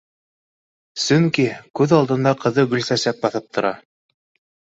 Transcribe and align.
Сөнки 1.01 1.45
күҙ 1.81 1.93
алдында 1.99 2.33
ҡыҙы 2.45 2.65
Гөлсә- 2.71 2.99
сәк 3.05 3.23
баҫып 3.27 3.49
тора 3.59 3.75